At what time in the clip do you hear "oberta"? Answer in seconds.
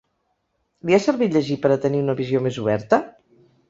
2.67-3.05